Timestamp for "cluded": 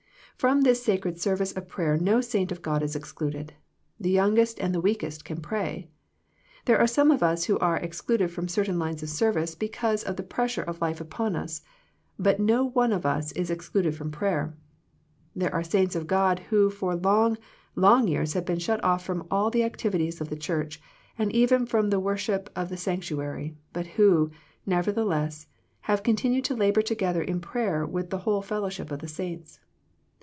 8.01-8.31